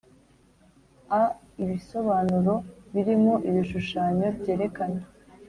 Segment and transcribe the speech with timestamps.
[1.19, 1.21] A
[1.63, 2.53] ibisobanuro
[2.93, 5.01] birimo ibishushanyo byerekana